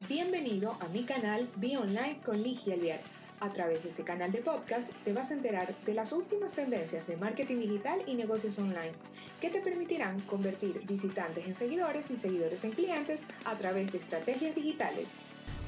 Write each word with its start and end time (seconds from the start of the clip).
Bienvenido 0.00 0.76
a 0.80 0.88
mi 0.90 1.04
canal 1.04 1.48
Be 1.56 1.78
Online 1.78 2.20
con 2.24 2.40
Ligia 2.40 2.74
Alviar. 2.74 3.00
A 3.40 3.52
través 3.52 3.82
de 3.82 3.88
este 3.88 4.04
canal 4.04 4.30
de 4.30 4.42
podcast 4.42 4.92
te 5.04 5.12
vas 5.12 5.30
a 5.30 5.34
enterar 5.34 5.74
de 5.84 5.94
las 5.94 6.12
últimas 6.12 6.52
tendencias 6.52 7.06
de 7.08 7.16
marketing 7.16 7.56
digital 7.56 7.98
y 8.06 8.14
negocios 8.14 8.56
online 8.58 8.92
que 9.40 9.48
te 9.48 9.62
permitirán 9.62 10.20
convertir 10.20 10.82
visitantes 10.86 11.46
en 11.46 11.54
seguidores 11.56 12.10
y 12.10 12.18
seguidores 12.18 12.62
en 12.64 12.72
clientes 12.72 13.26
a 13.46 13.56
través 13.56 13.90
de 13.90 13.98
estrategias 13.98 14.54
digitales. 14.54 15.08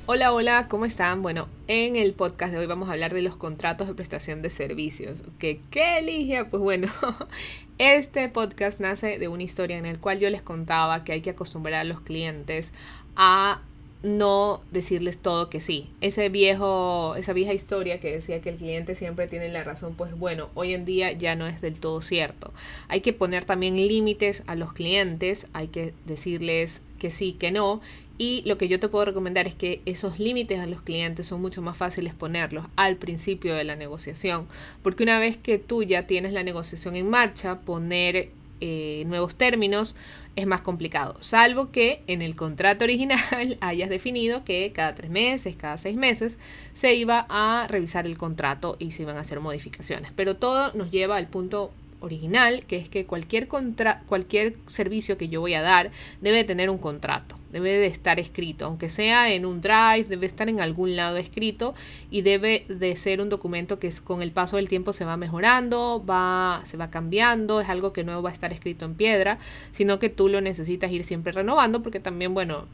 Hola, 0.04 0.32
hola, 0.32 0.68
¿cómo 0.68 0.84
están? 0.84 1.22
Bueno, 1.22 1.48
en 1.66 1.96
el 1.96 2.12
podcast 2.14 2.52
de 2.52 2.58
hoy 2.58 2.66
vamos 2.66 2.90
a 2.90 2.92
hablar 2.92 3.14
de 3.14 3.22
los 3.22 3.36
contratos 3.36 3.88
de 3.88 3.94
prestación 3.94 4.42
de 4.42 4.50
servicios. 4.50 5.22
¿Qué, 5.38 5.62
qué 5.70 6.00
Ligia? 6.02 6.48
Pues 6.48 6.62
bueno, 6.62 6.92
este 7.78 8.28
podcast 8.28 8.78
nace 8.78 9.18
de 9.18 9.28
una 9.28 9.42
historia 9.42 9.78
en 9.78 9.84
la 9.90 9.98
cual 9.98 10.20
yo 10.20 10.28
les 10.28 10.42
contaba 10.42 11.02
que 11.02 11.12
hay 11.12 11.22
que 11.22 11.30
acostumbrar 11.30 11.80
a 11.80 11.84
los 11.84 12.02
clientes 12.02 12.72
a 13.16 13.62
no 14.02 14.60
decirles 14.70 15.18
todo 15.18 15.50
que 15.50 15.60
sí. 15.60 15.88
Ese 16.00 16.28
viejo, 16.28 17.16
esa 17.16 17.32
vieja 17.32 17.52
historia 17.52 18.00
que 18.00 18.12
decía 18.12 18.40
que 18.40 18.50
el 18.50 18.56
cliente 18.56 18.94
siempre 18.94 19.26
tiene 19.26 19.48
la 19.48 19.64
razón, 19.64 19.94
pues 19.96 20.16
bueno, 20.16 20.50
hoy 20.54 20.74
en 20.74 20.84
día 20.84 21.12
ya 21.12 21.34
no 21.34 21.46
es 21.46 21.60
del 21.60 21.80
todo 21.80 22.00
cierto. 22.00 22.52
Hay 22.88 23.00
que 23.00 23.12
poner 23.12 23.44
también 23.44 23.76
límites 23.76 24.42
a 24.46 24.54
los 24.54 24.72
clientes, 24.72 25.46
hay 25.52 25.68
que 25.68 25.94
decirles 26.06 26.80
que 26.98 27.10
sí, 27.10 27.32
que 27.32 27.50
no. 27.50 27.80
Y 28.20 28.42
lo 28.46 28.58
que 28.58 28.66
yo 28.66 28.80
te 28.80 28.88
puedo 28.88 29.04
recomendar 29.04 29.46
es 29.46 29.54
que 29.54 29.80
esos 29.84 30.18
límites 30.18 30.58
a 30.58 30.66
los 30.66 30.82
clientes 30.82 31.26
son 31.26 31.40
mucho 31.40 31.62
más 31.62 31.76
fáciles 31.76 32.14
ponerlos 32.14 32.66
al 32.74 32.96
principio 32.96 33.54
de 33.54 33.62
la 33.62 33.76
negociación. 33.76 34.48
Porque 34.82 35.04
una 35.04 35.20
vez 35.20 35.36
que 35.36 35.58
tú 35.58 35.84
ya 35.84 36.08
tienes 36.08 36.32
la 36.32 36.42
negociación 36.42 36.96
en 36.96 37.08
marcha, 37.08 37.60
poner 37.60 38.30
eh, 38.60 39.04
nuevos 39.06 39.36
términos 39.36 39.94
es 40.38 40.46
más 40.46 40.60
complicado, 40.60 41.16
salvo 41.20 41.72
que 41.72 42.02
en 42.06 42.22
el 42.22 42.36
contrato 42.36 42.84
original 42.84 43.58
hayas 43.60 43.90
definido 43.90 44.44
que 44.44 44.72
cada 44.72 44.94
tres 44.94 45.10
meses, 45.10 45.56
cada 45.56 45.78
seis 45.78 45.96
meses, 45.96 46.38
se 46.74 46.94
iba 46.94 47.26
a 47.28 47.66
revisar 47.68 48.06
el 48.06 48.16
contrato 48.16 48.76
y 48.78 48.92
se 48.92 49.02
iban 49.02 49.16
a 49.16 49.20
hacer 49.20 49.40
modificaciones. 49.40 50.12
Pero 50.14 50.36
todo 50.36 50.72
nos 50.74 50.92
lleva 50.92 51.16
al 51.16 51.26
punto 51.26 51.72
original, 52.00 52.64
que 52.66 52.76
es 52.76 52.88
que 52.88 53.06
cualquier, 53.06 53.48
contra 53.48 54.00
cualquier 54.08 54.54
servicio 54.70 55.18
que 55.18 55.28
yo 55.28 55.40
voy 55.40 55.54
a 55.54 55.62
dar 55.62 55.90
debe 56.20 56.44
tener 56.44 56.70
un 56.70 56.78
contrato, 56.78 57.36
debe 57.52 57.72
de 57.72 57.86
estar 57.86 58.20
escrito, 58.20 58.66
aunque 58.66 58.90
sea 58.90 59.32
en 59.32 59.46
un 59.46 59.60
drive, 59.60 60.04
debe 60.08 60.26
estar 60.26 60.48
en 60.48 60.60
algún 60.60 60.96
lado 60.96 61.16
escrito 61.16 61.74
y 62.10 62.22
debe 62.22 62.64
de 62.68 62.96
ser 62.96 63.20
un 63.20 63.28
documento 63.28 63.78
que 63.78 63.92
con 64.04 64.22
el 64.22 64.32
paso 64.32 64.56
del 64.56 64.68
tiempo 64.68 64.92
se 64.92 65.04
va 65.04 65.16
mejorando, 65.16 66.04
va, 66.08 66.62
se 66.64 66.76
va 66.76 66.90
cambiando, 66.90 67.60
es 67.60 67.68
algo 67.68 67.92
que 67.92 68.04
no 68.04 68.22
va 68.22 68.30
a 68.30 68.32
estar 68.32 68.52
escrito 68.52 68.84
en 68.84 68.94
piedra, 68.94 69.38
sino 69.72 69.98
que 69.98 70.08
tú 70.08 70.28
lo 70.28 70.40
necesitas 70.40 70.90
ir 70.92 71.04
siempre 71.04 71.32
renovando 71.32 71.82
porque 71.82 72.00
también, 72.00 72.34
bueno, 72.34 72.66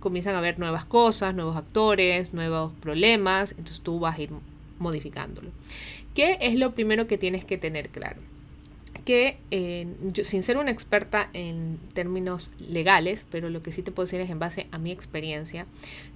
comienzan 0.00 0.34
a 0.34 0.38
haber 0.38 0.58
nuevas 0.58 0.84
cosas, 0.84 1.34
nuevos 1.34 1.56
actores, 1.56 2.32
nuevos 2.34 2.72
problemas, 2.80 3.52
entonces 3.52 3.80
tú 3.80 4.00
vas 4.00 4.18
a 4.18 4.22
ir 4.22 4.30
modificándolo. 4.78 5.50
¿Qué 6.14 6.38
es 6.40 6.56
lo 6.56 6.72
primero 6.72 7.06
que 7.06 7.16
tienes 7.16 7.44
que 7.44 7.56
tener 7.56 7.88
claro? 7.88 8.31
Que 9.04 9.38
eh, 9.50 9.86
sin 10.24 10.42
ser 10.42 10.56
una 10.56 10.70
experta 10.70 11.28
en 11.32 11.78
términos 11.94 12.50
legales, 12.58 13.26
pero 13.30 13.50
lo 13.50 13.62
que 13.62 13.72
sí 13.72 13.82
te 13.82 13.90
puedo 13.92 14.06
decir 14.06 14.20
es 14.20 14.30
en 14.30 14.38
base 14.38 14.66
a 14.70 14.78
mi 14.78 14.90
experiencia, 14.90 15.66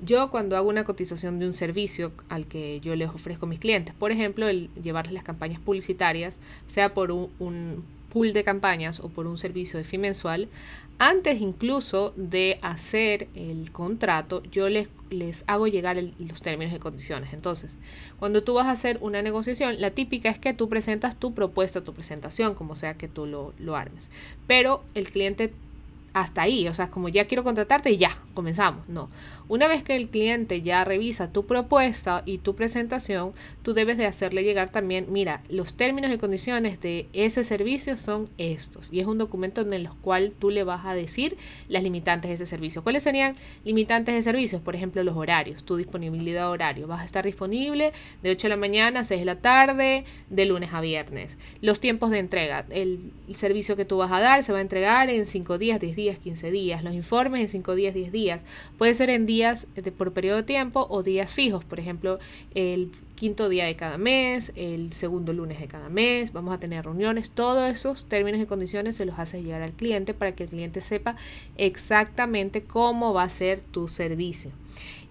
yo 0.03 0.31
cuando 0.31 0.57
hago 0.57 0.69
una 0.69 0.85
cotización 0.85 1.39
de 1.39 1.47
un 1.47 1.55
servicio 1.55 2.13
al 2.29 2.47
que 2.47 2.81
yo 2.81 2.95
les 2.97 3.09
ofrezco 3.09 3.47
a 3.47 3.49
mis 3.49 3.61
clientes, 3.61 3.95
por 3.95 4.13
ejemplo, 4.13 4.49
el 4.49 4.71
llevarles 4.83 5.15
las 5.15 5.25
campañas 5.25 5.61
publicitarias, 5.61 6.39
sea 6.67 6.95
por 6.95 7.11
un 7.11 7.85
pool 8.17 8.33
de 8.33 8.45
campañas 8.45 9.01
o 9.01 9.11
por 9.11 9.27
un 9.27 9.37
servicio 9.37 9.79
de 9.79 9.85
fin 9.85 10.01
mensual, 10.01 10.49
antes 10.99 11.39
incluso 11.39 12.15
de 12.17 12.59
hacer 12.63 13.29
el 13.35 13.71
contrato, 13.73 14.43
yo 14.45 14.71
les, 14.71 14.89
les 15.11 15.45
hago 15.47 15.67
llegar 15.67 16.03
los 16.19 16.41
términos 16.41 16.75
y 16.75 16.79
condiciones. 16.79 17.35
Entonces, 17.35 17.77
cuando 18.19 18.43
tú 18.43 18.55
vas 18.55 18.69
a 18.69 18.71
hacer 18.71 18.97
una 19.03 19.21
negociación, 19.21 19.83
la 19.83 19.91
típica 19.91 20.31
es 20.31 20.39
que 20.39 20.55
tú 20.55 20.71
presentas 20.71 21.17
tu 21.17 21.35
propuesta, 21.35 21.85
tu 21.85 21.93
presentación, 21.93 22.55
como 22.55 22.75
sea 22.75 22.95
que 22.95 23.07
tú 23.07 23.27
lo, 23.27 23.53
lo 23.59 23.77
armes. 23.77 24.09
Pero 24.47 24.83
el 24.95 25.11
cliente 25.11 25.53
hasta 26.15 26.41
ahí, 26.41 26.69
o 26.69 26.73
sea, 26.73 26.91
como 26.91 27.11
ya 27.11 27.27
quiero 27.27 27.45
contratarte 27.45 27.91
y 27.91 27.99
ya, 27.99 28.17
comenzamos. 28.37 28.89
No. 28.89 29.09
Una 29.49 29.67
vez 29.67 29.83
que 29.83 29.97
el 29.97 30.09
cliente 30.09 30.63
ya 30.63 30.85
revisa 30.85 31.33
tu 31.33 31.47
propuesta 31.47 32.23
y 32.25 32.39
tu 32.39 32.55
presentación, 32.55 33.33
tú 33.63 33.75
debes 33.75 33.97
de 33.97 34.07
hacerle 34.07 34.45
llegar 34.45 34.71
también, 34.71 35.07
mira, 35.11 35.43
los 35.49 35.75
términos 35.75 36.13
y 36.13 36.19
condiciones 36.19 36.81
de 36.81 37.09
ese 37.13 37.43
servicio 37.43 37.97
son 37.97 38.29
estos. 38.39 38.89
Y 38.93 39.01
es 39.01 39.07
un 39.07 39.19
documento 39.19 39.61
en 39.61 39.73
el 39.73 39.89
cual 40.03 40.33
tú 40.39 40.51
le 40.51 40.65
vas 40.65 40.85
a 40.85 40.95
decir 40.95 41.37
las 41.69 41.83
limitantes 41.83 42.29
de 42.29 42.35
ese 42.35 42.47
servicio. 42.47 42.83
¿Cuáles 42.83 43.03
serían 43.03 43.37
limitantes 43.65 44.15
de 44.15 44.23
servicios? 44.23 44.61
Por 44.61 44.75
ejemplo, 44.75 45.03
los 45.03 45.17
horarios, 45.17 45.65
tu 45.65 45.77
disponibilidad 45.77 46.51
horario. 46.51 46.87
Vas 46.87 47.03
a 47.03 47.05
estar 47.05 47.25
disponible 47.25 47.93
de 48.23 48.31
8 48.31 48.47
de 48.47 48.49
la 48.49 48.57
mañana 48.57 49.01
a 49.01 49.05
6 49.05 49.21
de 49.21 49.27
la 49.27 49.41
tarde, 49.41 50.05
de 50.29 50.47
lunes 50.47 50.71
a 50.73 50.81
viernes. 50.81 51.39
Los 51.61 51.81
tiempos 51.81 52.11
de 52.11 52.19
entrega. 52.19 52.67
El, 52.71 53.13
servicio 53.35 53.77
que 53.77 53.85
tú 53.85 53.99
vas 53.99 54.13
a 54.13 54.21
dar 54.21 54.45
se 54.45 54.53
va 54.53 54.59
a 54.59 54.63
entregar 54.63 55.11
en 55.11 55.27
5 55.27 55.59
días, 55.59 55.81
10 55.81 55.97
días, 55.97 56.19
15 56.19 56.51
días. 56.51 56.83
Los 56.83 56.95
informes 56.95 57.43
en 57.43 57.49
5 57.49 57.75
días, 57.75 57.95
10 57.95 58.13
días. 58.13 58.26
Puede 58.79 58.95
ser 58.95 59.11
en 59.11 59.27
días 59.27 59.67
por 59.97 60.13
periodo 60.13 60.39
de 60.39 60.43
tiempo 60.43 60.87
o 60.91 61.03
días 61.03 61.33
fijos. 61.33 61.65
Por 61.65 61.79
ejemplo, 61.79 62.19
el 62.55 62.91
quinto 63.15 63.49
día 63.49 63.65
de 63.65 63.77
cada 63.77 63.99
mes, 63.99 64.53
el 64.57 64.93
segundo 64.93 65.33
lunes 65.33 65.59
de 65.59 65.67
cada 65.67 65.89
mes, 65.89 66.33
vamos 66.33 66.55
a 66.55 66.61
tener 66.61 66.85
reuniones, 66.85 67.31
todos 67.31 67.71
esos 67.71 68.09
términos 68.09 68.41
y 68.41 68.47
condiciones 68.47 68.97
se 68.97 69.07
los 69.07 69.19
haces 69.19 69.43
llegar 69.43 69.63
al 69.63 69.73
cliente 69.73 70.15
para 70.15 70.33
que 70.33 70.45
el 70.45 70.51
cliente 70.51 70.81
sepa 70.81 71.17
exactamente 71.57 72.63
cómo 72.63 73.15
va 73.15 73.23
a 73.23 73.31
ser 73.31 73.61
tu 73.71 73.89
servicio. 73.89 74.51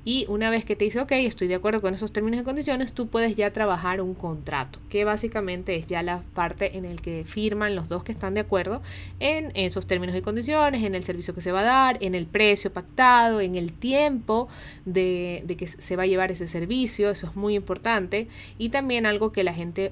Y 0.07 0.27
una 0.29 0.51
vez 0.51 0.63
que 0.63 0.75
te 0.75 0.85
dice, 0.85 0.99
ok, 0.99 1.11
estoy 1.13 1.47
de 1.47 1.55
acuerdo 1.55 1.81
con 1.81 1.95
esos 1.95 2.13
términos 2.13 2.39
y 2.39 2.43
condiciones, 2.43 2.93
tú 2.93 3.07
puedes 3.07 3.35
ya 3.35 3.51
trabajar 3.51 4.01
un 4.01 4.13
contrato, 4.13 4.77
que 4.87 5.03
básicamente 5.03 5.75
es 5.75 5.87
ya 5.87 6.03
la 6.03 6.21
parte 6.35 6.77
en 6.77 6.85
el 6.85 7.01
que 7.01 7.25
firman 7.25 7.75
los 7.75 7.89
dos 7.89 8.03
que 8.03 8.11
están 8.11 8.35
de 8.35 8.41
acuerdo 8.41 8.83
en 9.19 9.51
esos 9.55 9.87
términos 9.87 10.15
y 10.15 10.21
condiciones, 10.21 10.83
en 10.83 10.93
el 10.93 11.03
servicio 11.03 11.33
que 11.33 11.41
se 11.41 11.51
va 11.51 11.61
a 11.61 11.63
dar, 11.63 11.97
en 12.01 12.13
el 12.13 12.27
precio 12.27 12.71
pactado, 12.71 13.41
en 13.41 13.55
el 13.55 13.73
tiempo 13.73 14.47
de, 14.85 15.41
de 15.47 15.57
que 15.57 15.65
se 15.67 15.95
va 15.95 16.03
a 16.03 16.07
llevar 16.07 16.31
ese 16.31 16.47
servicio, 16.47 17.09
eso 17.09 17.25
es 17.25 17.35
muy 17.35 17.55
importante. 17.55 18.27
Y 18.59 18.69
también 18.69 19.07
algo 19.07 19.31
que 19.31 19.43
la 19.43 19.53
gente 19.55 19.91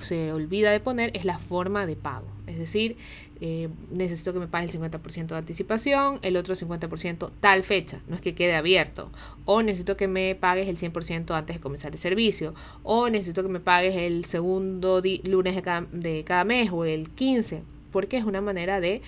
se 0.00 0.32
olvida 0.32 0.70
de 0.70 0.80
poner 0.80 1.10
es 1.14 1.24
la 1.24 1.38
forma 1.38 1.86
de 1.86 1.96
pago. 1.96 2.26
Es 2.46 2.58
decir, 2.58 2.96
eh, 3.40 3.68
necesito 3.90 4.32
que 4.32 4.40
me 4.40 4.48
pague 4.48 4.66
el 4.66 4.72
50% 4.72 5.26
de 5.28 5.36
anticipación, 5.36 6.18
el 6.22 6.36
otro 6.36 6.56
50% 6.56 7.30
tal 7.40 7.62
fecha, 7.62 8.00
no 8.08 8.16
es 8.16 8.20
que 8.20 8.34
quede 8.34 8.54
abierto. 8.54 9.10
O 9.44 9.62
necesito 9.62 9.96
que 9.96 10.08
me 10.08 10.34
pagues 10.34 10.68
el 10.68 10.76
100% 10.76 11.34
antes 11.34 11.56
de 11.56 11.60
comenzar 11.60 11.92
el 11.92 11.98
servicio. 11.98 12.54
O 12.82 13.08
necesito 13.08 13.42
que 13.42 13.48
me 13.48 13.60
pagues 13.60 13.96
el 13.96 14.24
segundo 14.24 15.02
lunes 15.24 15.54
de 15.54 15.62
cada, 15.62 15.86
de 15.92 16.24
cada 16.24 16.44
mes 16.44 16.70
o 16.72 16.84
el 16.84 17.10
15, 17.10 17.62
porque 17.92 18.16
es 18.16 18.24
una 18.24 18.40
manera 18.40 18.80
de 18.80 19.02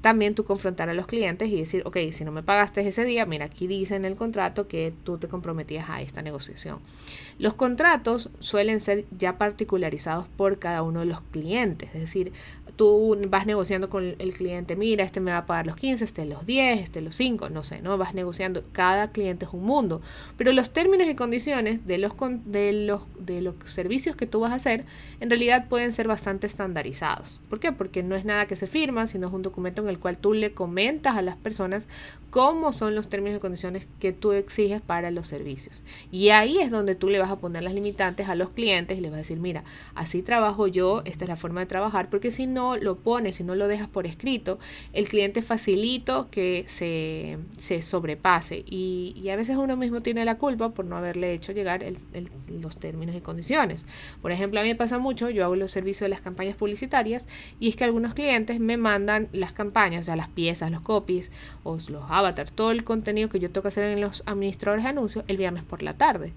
también 0.00 0.34
tú 0.34 0.44
confrontar 0.44 0.88
a 0.88 0.94
los 0.94 1.06
clientes 1.06 1.48
y 1.48 1.56
decir, 1.56 1.82
ok, 1.84 1.96
si 2.12 2.24
no 2.24 2.32
me 2.32 2.42
pagaste 2.42 2.86
ese 2.86 3.04
día, 3.04 3.26
mira, 3.26 3.46
aquí 3.46 3.66
dice 3.66 3.96
en 3.96 4.04
el 4.04 4.16
contrato 4.16 4.68
que 4.68 4.92
tú 5.04 5.18
te 5.18 5.28
comprometías 5.28 5.88
a 5.88 6.00
esta 6.00 6.22
negociación. 6.22 6.78
Los 7.38 7.54
contratos 7.54 8.30
suelen 8.40 8.80
ser 8.80 9.04
ya 9.16 9.38
particularizados 9.38 10.26
por 10.36 10.58
cada 10.58 10.82
uno 10.82 11.00
de 11.00 11.06
los 11.06 11.20
clientes, 11.20 11.90
es 11.94 12.00
decir, 12.00 12.32
tú 12.78 13.18
vas 13.28 13.44
negociando 13.44 13.90
con 13.90 14.14
el 14.18 14.32
cliente, 14.32 14.76
mira, 14.76 15.04
este 15.04 15.20
me 15.20 15.32
va 15.32 15.38
a 15.38 15.46
pagar 15.46 15.66
los 15.66 15.76
15, 15.76 16.04
este 16.04 16.24
los 16.24 16.46
10, 16.46 16.80
este 16.80 17.00
los 17.00 17.16
5, 17.16 17.50
no 17.50 17.64
sé, 17.64 17.82
¿no? 17.82 17.98
Vas 17.98 18.14
negociando, 18.14 18.62
cada 18.72 19.10
cliente 19.10 19.44
es 19.46 19.52
un 19.52 19.64
mundo, 19.64 20.00
pero 20.36 20.52
los 20.52 20.72
términos 20.72 21.08
y 21.08 21.14
condiciones 21.14 21.86
de 21.86 21.98
los, 21.98 22.12
de 22.44 22.72
los, 22.72 23.02
de 23.18 23.42
los 23.42 23.56
servicios 23.64 24.14
que 24.14 24.26
tú 24.26 24.40
vas 24.40 24.52
a 24.52 24.56
hacer, 24.56 24.84
en 25.20 25.28
realidad 25.28 25.68
pueden 25.68 25.92
ser 25.92 26.06
bastante 26.06 26.46
estandarizados. 26.46 27.40
¿Por 27.50 27.58
qué? 27.58 27.72
Porque 27.72 28.04
no 28.04 28.14
es 28.14 28.24
nada 28.24 28.46
que 28.46 28.56
se 28.56 28.68
firma, 28.68 29.08
sino 29.08 29.26
es 29.26 29.32
un 29.32 29.42
documento 29.42 29.82
el 29.90 29.98
cual 29.98 30.18
tú 30.18 30.32
le 30.32 30.52
comentas 30.52 31.16
a 31.16 31.22
las 31.22 31.36
personas 31.36 31.88
cómo 32.30 32.72
son 32.72 32.94
los 32.94 33.08
términos 33.08 33.38
y 33.38 33.40
condiciones 33.40 33.86
que 34.00 34.12
tú 34.12 34.32
exiges 34.32 34.82
para 34.82 35.10
los 35.10 35.26
servicios. 35.26 35.82
Y 36.12 36.28
ahí 36.28 36.58
es 36.58 36.70
donde 36.70 36.94
tú 36.94 37.08
le 37.08 37.18
vas 37.18 37.30
a 37.30 37.36
poner 37.36 37.62
las 37.62 37.74
limitantes 37.74 38.28
a 38.28 38.34
los 38.34 38.50
clientes 38.50 38.98
y 38.98 39.00
les 39.00 39.10
vas 39.10 39.18
a 39.18 39.22
decir, 39.22 39.38
mira, 39.38 39.64
así 39.94 40.22
trabajo 40.22 40.66
yo, 40.66 41.02
esta 41.04 41.24
es 41.24 41.28
la 41.28 41.36
forma 41.36 41.60
de 41.60 41.66
trabajar, 41.66 42.10
porque 42.10 42.30
si 42.30 42.46
no 42.46 42.76
lo 42.76 42.98
pones, 42.98 43.36
si 43.36 43.44
no 43.44 43.54
lo 43.54 43.66
dejas 43.66 43.88
por 43.88 44.06
escrito, 44.06 44.58
el 44.92 45.08
cliente 45.08 45.42
facilito 45.42 46.28
que 46.30 46.64
se, 46.68 47.38
se 47.58 47.82
sobrepase. 47.82 48.64
Y, 48.66 49.26
a 49.28 49.36
veces 49.36 49.58
uno 49.58 49.76
mismo 49.76 50.00
tiene 50.00 50.24
la 50.24 50.38
culpa 50.38 50.70
por 50.70 50.86
no 50.86 50.96
haberle 50.96 51.34
hecho 51.34 51.52
llegar 51.52 51.84
los 52.48 52.78
términos 52.78 53.14
y 53.14 53.20
condiciones. 53.20 53.84
Por 54.22 54.32
ejemplo, 54.32 54.58
a 54.58 54.62
mí 54.62 54.70
me 54.70 54.74
pasa 54.74 54.98
mucho, 54.98 55.28
yo 55.28 55.44
hago 55.44 55.54
los 55.54 55.70
servicios 55.70 56.06
de 56.06 56.08
las 56.08 56.22
campañas 56.22 56.56
publicitarias 56.56 57.26
y 57.60 57.68
es 57.68 57.76
que 57.76 57.84
algunos 57.84 58.14
clientes 58.14 58.58
me 58.58 58.78
mandan 58.78 59.28
las 59.32 59.52
campañas, 59.52 59.77
o 60.00 60.04
sea, 60.04 60.16
las 60.16 60.28
piezas, 60.28 60.70
los 60.70 60.80
copies 60.80 61.30
o 61.62 61.78
los 61.88 62.04
avatars, 62.08 62.52
todo 62.52 62.72
el 62.72 62.84
contenido 62.84 63.28
que 63.28 63.38
yo 63.38 63.50
tengo 63.50 63.62
que 63.62 63.68
hacer 63.68 63.84
en 63.84 64.00
los 64.00 64.22
administradores 64.26 64.84
de 64.84 64.90
anuncios 64.90 65.24
el 65.28 65.36
viernes 65.36 65.62
por 65.62 65.82
la 65.82 65.94
tarde. 65.94 66.32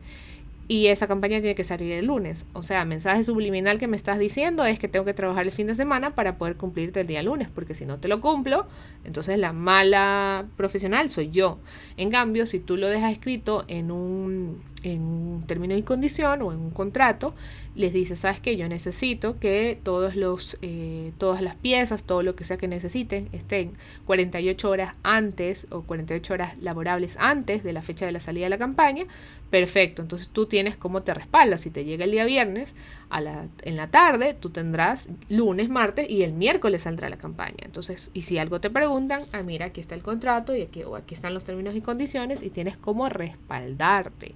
Y 0.71 0.87
esa 0.87 1.05
campaña 1.05 1.41
tiene 1.41 1.53
que 1.53 1.65
salir 1.65 1.91
el 1.91 2.05
lunes. 2.05 2.45
O 2.53 2.63
sea, 2.63 2.85
mensaje 2.85 3.25
subliminal 3.25 3.77
que 3.77 3.87
me 3.87 3.97
estás 3.97 4.19
diciendo 4.19 4.63
es 4.63 4.79
que 4.79 4.87
tengo 4.87 5.03
que 5.03 5.13
trabajar 5.13 5.45
el 5.45 5.51
fin 5.51 5.67
de 5.67 5.75
semana 5.75 6.15
para 6.15 6.37
poder 6.37 6.55
cumplirte 6.55 7.01
el 7.01 7.07
día 7.07 7.21
lunes, 7.21 7.49
porque 7.53 7.75
si 7.75 7.85
no 7.85 7.99
te 7.99 8.07
lo 8.07 8.21
cumplo, 8.21 8.67
entonces 9.03 9.37
la 9.37 9.51
mala 9.51 10.45
profesional 10.55 11.11
soy 11.11 11.29
yo. 11.29 11.59
En 11.97 12.09
cambio, 12.09 12.45
si 12.45 12.61
tú 12.61 12.77
lo 12.77 12.87
dejas 12.87 13.11
escrito 13.11 13.65
en 13.67 13.91
un, 13.91 14.63
en 14.83 15.01
un 15.01 15.43
término 15.45 15.75
y 15.75 15.83
condición 15.83 16.41
o 16.41 16.53
en 16.53 16.59
un 16.59 16.71
contrato, 16.71 17.35
les 17.75 17.91
dices, 17.91 18.21
sabes 18.21 18.39
que 18.39 18.55
yo 18.55 18.69
necesito 18.69 19.39
que 19.39 19.77
todos 19.83 20.15
los, 20.15 20.57
eh, 20.61 21.11
todas 21.17 21.41
las 21.41 21.57
piezas, 21.57 22.05
todo 22.05 22.23
lo 22.23 22.35
que 22.35 22.45
sea 22.45 22.55
que 22.55 22.69
necesiten, 22.69 23.27
estén 23.33 23.73
48 24.05 24.69
horas 24.69 24.95
antes 25.03 25.67
o 25.69 25.81
48 25.81 26.33
horas 26.33 26.57
laborables 26.59 27.17
antes 27.19 27.61
de 27.61 27.73
la 27.73 27.81
fecha 27.81 28.05
de 28.05 28.13
la 28.13 28.21
salida 28.21 28.45
de 28.45 28.51
la 28.51 28.57
campaña. 28.57 29.05
Perfecto, 29.51 30.01
entonces 30.01 30.29
tú 30.31 30.45
tienes 30.47 30.77
cómo 30.77 31.03
te 31.03 31.13
respaldas. 31.13 31.61
Si 31.61 31.69
te 31.71 31.83
llega 31.85 32.05
el 32.05 32.11
día 32.11 32.25
viernes 32.25 32.73
en 33.13 33.75
la 33.75 33.87
tarde, 33.87 34.35
tú 34.39 34.49
tendrás 34.49 35.09
lunes, 35.29 35.69
martes 35.69 36.09
y 36.09 36.23
el 36.23 36.33
miércoles 36.33 36.83
saldrá 36.83 37.09
la 37.09 37.17
campaña. 37.17 37.57
Entonces, 37.63 38.11
y 38.13 38.23
si 38.23 38.37
algo 38.37 38.61
te 38.61 38.69
preguntan, 38.69 39.23
ah, 39.31 39.43
mira, 39.43 39.67
aquí 39.67 39.81
está 39.81 39.95
el 39.95 40.01
contrato 40.01 40.55
y 40.55 40.61
aquí, 40.61 40.83
o 40.83 40.95
aquí 40.95 41.15
están 41.15 41.33
los 41.33 41.43
términos 41.43 41.75
y 41.75 41.81
condiciones 41.81 42.41
y 42.43 42.49
tienes 42.49 42.77
cómo 42.77 43.09
respaldarte 43.09 44.35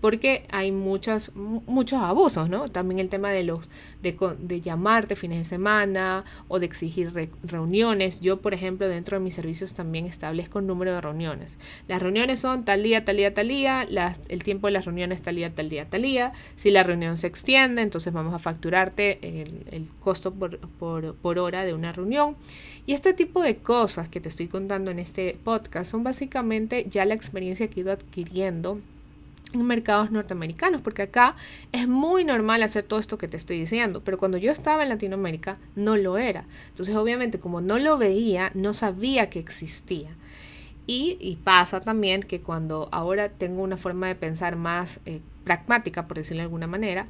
porque 0.00 0.46
hay 0.50 0.72
muchos, 0.72 1.32
muchos 1.34 2.00
abusos, 2.00 2.48
¿no? 2.48 2.68
También 2.68 2.98
el 2.98 3.08
tema 3.08 3.30
de 3.30 3.44
los 3.44 3.68
de, 4.02 4.16
de 4.38 4.60
llamarte 4.60 5.14
fines 5.14 5.38
de 5.38 5.44
semana 5.44 6.24
o 6.48 6.58
de 6.58 6.66
exigir 6.66 7.12
reuniones. 7.42 8.20
Yo, 8.20 8.40
por 8.40 8.54
ejemplo, 8.54 8.88
dentro 8.88 9.18
de 9.18 9.24
mis 9.24 9.34
servicios 9.34 9.74
también 9.74 10.06
establezco 10.06 10.58
un 10.58 10.66
número 10.66 10.94
de 10.94 11.00
reuniones. 11.00 11.58
Las 11.86 12.00
reuniones 12.00 12.40
son 12.40 12.64
tal 12.64 12.82
día, 12.82 13.04
tal 13.04 13.18
día, 13.18 13.34
tal 13.34 13.48
día, 13.48 13.86
las, 13.88 14.18
el 14.28 14.42
tiempo 14.42 14.68
de 14.68 14.72
las 14.72 14.86
reuniones 14.86 15.22
tal 15.22 15.36
día, 15.36 15.54
tal 15.54 15.68
día, 15.68 15.88
tal 15.88 16.02
día. 16.02 16.32
Si 16.56 16.70
la 16.70 16.82
reunión 16.82 17.18
se 17.18 17.26
extiende, 17.26 17.82
entonces 17.82 18.09
vamos 18.12 18.34
a 18.34 18.38
facturarte 18.38 19.18
el, 19.22 19.64
el 19.70 19.88
costo 20.00 20.32
por, 20.32 20.58
por, 20.58 21.14
por 21.14 21.38
hora 21.38 21.64
de 21.64 21.74
una 21.74 21.92
reunión. 21.92 22.36
Y 22.86 22.94
este 22.94 23.12
tipo 23.14 23.42
de 23.42 23.56
cosas 23.56 24.08
que 24.08 24.20
te 24.20 24.28
estoy 24.28 24.48
contando 24.48 24.90
en 24.90 24.98
este 24.98 25.36
podcast 25.44 25.90
son 25.90 26.02
básicamente 26.02 26.86
ya 26.90 27.04
la 27.04 27.14
experiencia 27.14 27.68
que 27.68 27.80
he 27.80 27.82
ido 27.82 27.92
adquiriendo 27.92 28.80
en 29.52 29.66
mercados 29.66 30.10
norteamericanos, 30.10 30.80
porque 30.80 31.02
acá 31.02 31.34
es 31.72 31.88
muy 31.88 32.24
normal 32.24 32.62
hacer 32.62 32.84
todo 32.84 33.00
esto 33.00 33.18
que 33.18 33.28
te 33.28 33.36
estoy 33.36 33.58
diciendo, 33.58 34.02
pero 34.04 34.18
cuando 34.18 34.38
yo 34.38 34.52
estaba 34.52 34.82
en 34.82 34.88
Latinoamérica 34.88 35.58
no 35.76 35.96
lo 35.96 36.18
era. 36.18 36.44
Entonces, 36.68 36.94
obviamente, 36.94 37.40
como 37.40 37.60
no 37.60 37.78
lo 37.78 37.98
veía, 37.98 38.50
no 38.54 38.74
sabía 38.74 39.30
que 39.30 39.38
existía. 39.38 40.10
Y, 40.86 41.16
y 41.20 41.36
pasa 41.36 41.80
también 41.80 42.22
que 42.22 42.40
cuando 42.40 42.88
ahora 42.90 43.28
tengo 43.28 43.62
una 43.62 43.76
forma 43.76 44.08
de 44.08 44.14
pensar 44.14 44.56
más 44.56 45.00
eh, 45.06 45.20
pragmática, 45.44 46.06
por 46.06 46.16
decirlo 46.16 46.40
de 46.40 46.44
alguna 46.44 46.66
manera, 46.66 47.06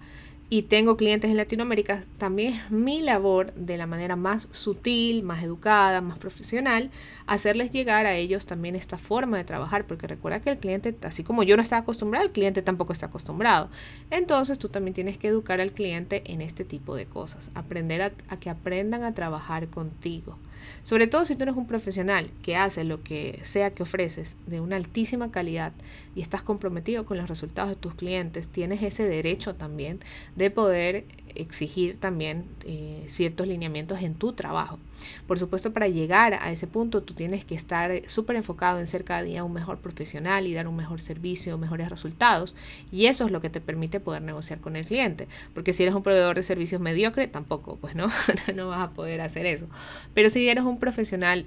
y 0.52 0.62
tengo 0.62 0.97
clientes 0.97 1.31
en 1.31 1.37
Latinoamérica, 1.37 2.02
también 2.19 2.55
es 2.55 2.70
mi 2.73 3.00
labor 3.02 3.55
de 3.55 3.76
la 3.76 3.87
manera 3.87 4.17
más 4.17 4.49
sutil, 4.50 5.23
más 5.23 5.44
educada, 5.44 6.00
más 6.00 6.19
profesional, 6.19 6.91
hacerles 7.29 7.70
llegar 7.70 8.05
a 8.05 8.17
ellos 8.17 8.47
también 8.47 8.75
esta 8.75 8.99
forma 8.99 9.37
de 9.38 9.44
trabajar, 9.44 9.87
porque 9.87 10.08
recuerda 10.08 10.41
que 10.41 10.50
el 10.50 10.58
cliente, 10.58 10.97
así 11.02 11.23
como 11.23 11.44
yo 11.44 11.56
no 11.56 11.62
estaba 11.62 11.82
acostumbrado, 11.82 12.26
el 12.26 12.32
cliente 12.32 12.62
tampoco 12.62 12.93
está 12.93 13.06
acostumbrado. 13.06 13.70
Entonces 14.11 14.58
tú 14.58 14.69
también 14.69 14.93
tienes 14.93 15.19
que 15.19 15.29
educar 15.29 15.61
al 15.61 15.70
cliente 15.70 16.25
en 16.26 16.41
este 16.41 16.64
tipo 16.64 16.97
de 16.97 17.06
cosas, 17.06 17.49
aprender 17.55 18.02
a, 18.02 18.12
a 18.29 18.41
que 18.41 18.50
aprendan 18.50 19.05
a 19.05 19.14
trabajar 19.14 19.69
contigo. 19.69 20.37
Sobre 20.84 21.06
todo 21.06 21.24
si 21.24 21.36
tú 21.36 21.42
eres 21.42 21.56
un 21.56 21.66
profesional 21.66 22.30
que 22.42 22.56
hace 22.56 22.84
lo 22.84 23.02
que 23.02 23.40
sea 23.42 23.72
que 23.72 23.82
ofreces 23.82 24.36
de 24.46 24.60
una 24.60 24.76
altísima 24.76 25.30
calidad 25.30 25.72
y 26.14 26.22
estás 26.22 26.42
comprometido 26.42 27.04
con 27.04 27.16
los 27.16 27.28
resultados 27.28 27.70
de 27.70 27.76
tus 27.76 27.94
clientes, 27.94 28.48
tienes 28.48 28.82
ese 28.82 29.04
derecho 29.04 29.54
también 29.54 30.00
de 30.36 30.50
poder 30.50 31.04
exigir 31.34 31.98
también 31.98 32.44
eh, 32.64 33.06
ciertos 33.08 33.46
lineamientos 33.46 34.02
en 34.02 34.14
tu 34.14 34.32
trabajo. 34.32 34.78
Por 35.26 35.38
supuesto, 35.38 35.72
para 35.72 35.88
llegar 35.88 36.34
a 36.34 36.50
ese 36.52 36.66
punto, 36.66 37.02
tú 37.02 37.14
tienes 37.14 37.44
que 37.44 37.54
estar 37.54 37.90
súper 38.08 38.36
enfocado 38.36 38.80
en 38.80 38.86
ser 38.86 39.04
cada 39.04 39.22
día 39.22 39.44
un 39.44 39.52
mejor 39.52 39.78
profesional 39.78 40.46
y 40.46 40.54
dar 40.54 40.68
un 40.68 40.76
mejor 40.76 41.00
servicio, 41.00 41.56
mejores 41.58 41.88
resultados. 41.88 42.54
Y 42.92 43.06
eso 43.06 43.24
es 43.24 43.32
lo 43.32 43.40
que 43.40 43.50
te 43.50 43.60
permite 43.60 44.00
poder 44.00 44.22
negociar 44.22 44.60
con 44.60 44.76
el 44.76 44.86
cliente. 44.86 45.28
Porque 45.54 45.72
si 45.72 45.82
eres 45.82 45.94
un 45.94 46.02
proveedor 46.02 46.36
de 46.36 46.42
servicios 46.42 46.80
mediocre, 46.80 47.28
tampoco, 47.28 47.76
pues 47.76 47.94
no, 47.94 48.08
no 48.54 48.68
vas 48.68 48.80
a 48.80 48.90
poder 48.90 49.20
hacer 49.20 49.46
eso. 49.46 49.66
Pero 50.14 50.30
si 50.30 50.48
eres 50.50 50.64
un 50.64 50.79
profesional 50.79 51.47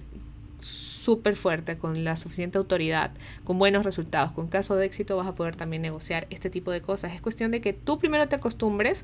súper 1.04 1.36
fuerte, 1.36 1.78
con 1.78 2.06
la 2.06 2.16
suficiente 2.16 2.58
autoridad, 2.58 3.12
con 3.44 3.60
buenos 3.60 3.84
resultados, 3.84 4.32
con 4.32 4.48
caso 4.48 4.78
de 4.78 4.86
éxito, 4.86 5.18
vas 5.18 5.28
a 5.28 5.36
poder 5.36 5.56
también 5.56 5.82
negociar 5.82 6.28
este 6.30 6.50
tipo 6.50 6.72
de 6.72 6.82
cosas. 6.82 7.14
Es 7.14 7.22
cuestión 7.22 7.52
de 7.52 7.60
que 7.60 7.74
tú 7.74 8.00
primero 8.00 8.28
te 8.30 8.38
acostumbres 8.38 9.04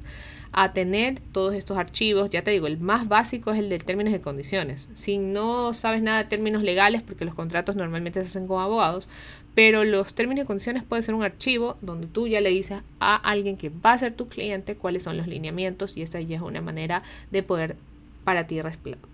a 0.54 0.72
tener 0.72 1.20
todos 1.34 1.54
estos 1.54 1.78
archivos. 1.78 2.30
Ya 2.30 2.42
te 2.42 2.52
digo, 2.52 2.68
el 2.68 2.80
más 2.80 3.10
básico 3.10 3.52
es 3.52 3.60
el 3.60 3.68
de 3.68 3.80
términos 3.80 4.14
y 4.14 4.20
condiciones. 4.20 4.88
Si 4.96 5.18
no 5.18 5.74
sabes 5.74 6.02
nada 6.02 6.24
de 6.24 6.30
términos 6.30 6.64
legales, 6.64 7.02
porque 7.02 7.26
los 7.26 7.36
contratos 7.36 7.76
normalmente 7.76 8.22
se 8.22 8.28
hacen 8.28 8.48
con 8.48 8.62
abogados, 8.62 9.10
pero 9.54 9.84
los 9.84 10.14
términos 10.14 10.46
y 10.46 10.48
condiciones 10.48 10.84
puede 10.84 11.02
ser 11.02 11.16
un 11.16 11.24
archivo 11.24 11.76
donde 11.82 12.08
tú 12.08 12.28
ya 12.28 12.40
le 12.40 12.50
dices 12.50 12.82
a 13.02 13.16
alguien 13.18 13.58
que 13.58 13.70
va 13.70 13.92
a 13.92 14.00
ser 14.00 14.14
tu 14.14 14.30
cliente 14.30 14.76
cuáles 14.76 15.04
son 15.04 15.18
los 15.18 15.28
lineamientos 15.28 15.98
y 15.98 16.02
esa 16.04 16.22
ya 16.22 16.38
es 16.38 16.42
una 16.42 16.62
manera 16.62 17.04
de 17.32 17.44
poder 17.44 17.76
para 18.24 18.48
ti 18.48 18.60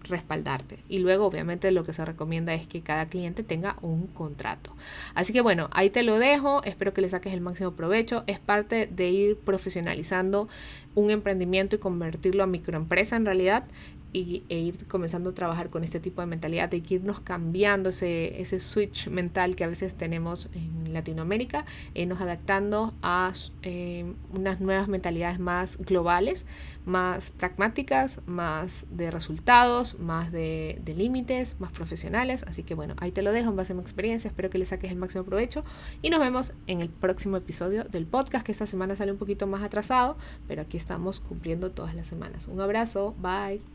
respaldarte. 0.04 0.80
Y 0.90 1.00
luego 1.00 1.26
obviamente 1.26 1.72
lo 1.72 1.84
que 1.84 1.94
se 1.94 2.04
recomienda 2.04 2.54
es 2.54 2.68
que 2.68 2.82
cada 2.82 3.06
cliente 3.06 3.44
tenga 3.44 3.78
un 3.82 4.08
contrato. 4.08 4.76
Así 5.14 5.32
que 5.32 5.42
bueno, 5.42 5.70
ahí 5.72 5.90
te 5.90 6.04
lo 6.04 6.20
dejo, 6.20 6.64
espero 6.64 6.94
que 6.94 7.02
le 7.02 7.10
saques 7.10 7.34
el 7.34 7.42
máximo 7.42 7.72
provecho. 7.72 8.24
Es 8.28 8.40
parte 8.40 8.88
de 8.88 9.10
ir 9.10 9.38
profesionalizando 9.38 10.50
un 10.96 11.12
emprendimiento 11.12 11.76
y 11.76 11.80
convertirlo 11.80 12.44
a 12.44 12.48
microempresa 12.48 13.16
en 13.16 13.26
realidad 13.26 13.66
y, 14.12 14.44
e 14.50 14.60
ir 14.60 14.88
comenzando 14.88 15.32
a 15.32 15.34
trabajar 15.34 15.70
con 15.70 15.84
este 15.84 16.00
tipo 16.00 16.22
de 16.22 16.28
mentalidad, 16.28 16.70
de 16.70 16.82
que 16.82 16.96
irnos 16.96 17.20
cambiando 17.20 17.90
ese, 17.90 18.42
ese 18.42 18.60
switch 18.60 19.10
mental 19.10 19.56
que 19.56 19.64
a 19.64 19.68
veces 19.68 19.94
tenemos 19.94 20.50
en 20.54 20.75
Latinoamérica, 20.96 21.66
e 21.94 22.02
irnos 22.02 22.20
adaptando 22.22 22.94
a 23.02 23.32
eh, 23.62 24.14
unas 24.32 24.60
nuevas 24.60 24.88
mentalidades 24.88 25.40
más 25.40 25.78
globales, 25.78 26.46
más 26.86 27.32
pragmáticas, 27.32 28.20
más 28.26 28.86
de 28.90 29.12
resultados, 29.12 30.00
más 30.00 30.32
de, 30.32 30.82
de 30.84 30.94
límites, 30.96 31.56
más 31.60 31.72
profesionales. 31.72 32.44
Así 32.48 32.64
que 32.64 32.76
bueno, 32.76 32.96
ahí 32.98 33.12
te 33.12 33.22
lo 33.22 33.32
dejo 33.32 33.50
en 33.50 33.56
base 33.56 33.74
a 33.74 33.76
mi 33.76 33.82
experiencia, 33.82 34.28
espero 34.28 34.50
que 34.50 34.58
le 34.58 34.66
saques 34.66 34.92
el 34.92 34.98
máximo 34.98 35.24
provecho 35.24 35.64
y 36.02 36.10
nos 36.10 36.20
vemos 36.20 36.54
en 36.68 36.82
el 36.82 36.90
próximo 36.90 37.38
episodio 37.38 37.84
del 37.84 38.06
podcast, 38.06 38.46
que 38.46 38.52
esta 38.52 38.68
semana 38.68 38.96
sale 38.96 39.12
un 39.12 39.18
poquito 39.18 39.48
más 39.48 39.64
atrasado, 39.64 40.18
pero 40.48 40.62
aquí 40.62 40.78
estamos 40.78 41.20
cumpliendo 41.20 41.72
todas 41.72 41.96
las 41.96 42.08
semanas. 42.08 42.48
Un 42.48 42.62
abrazo, 42.62 43.16
bye. 43.20 43.75